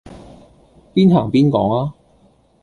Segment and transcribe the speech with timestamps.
[0.95, 1.93] 邊行邊講吖